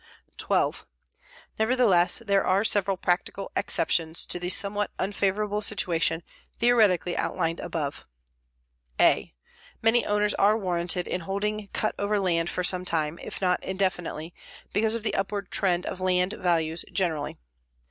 [0.37, 0.87] _12.
[1.59, 6.23] Nevertheless there are several practical exceptions to the somewhat unfavorable situation
[6.57, 8.07] theoretically outlined above:
[8.99, 9.35] (a)
[9.79, 14.33] Many owners are warranted in holding cut over land for some time, if not indefinitely,
[14.73, 17.37] because of the upward trend of land values generally.